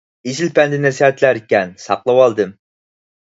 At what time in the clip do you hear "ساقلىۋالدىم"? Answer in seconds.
1.83-2.57